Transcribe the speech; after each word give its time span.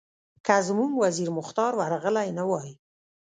که 0.45 0.55
زموږ 0.67 0.91
وزیر 1.03 1.29
مختار 1.37 1.71
ورغلی 1.77 2.29
نه 2.37 2.43
وای. 2.49 2.69